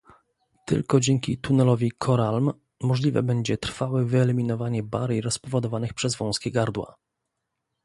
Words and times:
Tylko 0.65 0.99
dzięki 0.99 1.37
tunelowi 1.37 1.91
Koralm 1.91 2.51
możliwe 2.83 3.23
będzie 3.23 3.57
trwałe 3.57 4.05
wyeliminowanie 4.05 4.83
barier 4.83 5.31
spowodowanych 5.31 5.93
przez 5.93 6.15
wąskie 6.15 6.51
gardła 6.51 6.95